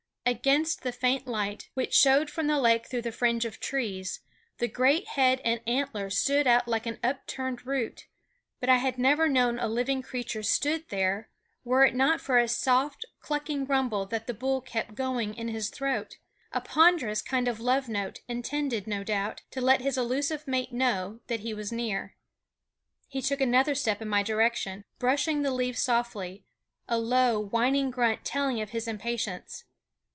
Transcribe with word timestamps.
Against 0.23 0.83
the 0.83 0.93
faint 0.93 1.27
light, 1.27 1.67
which 1.73 1.93
showed 1.93 2.29
from 2.29 2.47
the 2.47 2.59
lake 2.59 2.85
through 2.87 3.01
the 3.01 3.11
fringe 3.11 3.43
of 3.43 3.59
trees, 3.59 4.21
the 4.59 4.67
great 4.69 5.05
head 5.09 5.41
and 5.43 5.59
antlers 5.67 6.19
stood 6.19 6.47
out 6.47 6.67
like 6.69 6.85
an 6.85 6.99
upturned 7.03 7.65
root; 7.65 8.07
but 8.61 8.69
I 8.69 8.77
had 8.77 8.97
never 8.97 9.27
known 9.27 9.55
that 9.57 9.65
a 9.65 9.67
living 9.67 10.01
creature 10.01 10.43
stood 10.43 10.87
there 10.87 11.29
were 11.65 11.83
it 11.83 11.95
not 11.95 12.21
for 12.21 12.37
a 12.37 12.47
soft, 12.47 13.03
clucking 13.19 13.65
rumble 13.65 14.05
that 14.05 14.25
the 14.27 14.33
bull 14.33 14.61
kept 14.61 14.95
going 14.95 15.33
in 15.33 15.49
his 15.49 15.69
throat, 15.69 16.17
a 16.53 16.61
ponderous 16.61 17.21
kind 17.21 17.49
of 17.49 17.59
love 17.59 17.89
note, 17.89 18.21
intended, 18.29 18.87
no 18.87 19.03
doubt, 19.03 19.41
to 19.51 19.59
let 19.59 19.81
his 19.81 19.97
elusive 19.97 20.47
mate 20.47 20.71
know 20.71 21.19
that 21.27 21.41
he 21.41 21.53
was 21.53 21.73
near. 21.73 22.15
He 23.09 23.21
took 23.21 23.41
another 23.41 23.75
step 23.75 24.01
in 24.01 24.07
my 24.07 24.23
direction, 24.23 24.85
brushing 24.97 25.41
the 25.41 25.51
leaves 25.51 25.81
softly, 25.81 26.45
a 26.87 26.97
low, 26.99 27.37
whining 27.39 27.89
grunt 27.91 28.23
telling 28.23 28.61
of 28.61 28.69
his 28.69 28.87
impatience. 28.87 29.65